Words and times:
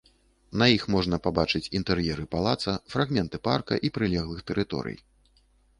На 0.61 0.65
іх 0.75 0.83
можна 0.95 1.19
пабачыць 1.27 1.69
інтэр'еры 1.81 2.25
палаца, 2.33 2.75
фрагменты 2.95 3.37
парка 3.51 3.73
і 3.87 3.95
прылеглых 3.99 4.39
тэрыторый. 4.51 4.97